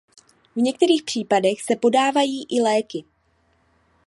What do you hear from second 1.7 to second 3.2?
podávají i léky.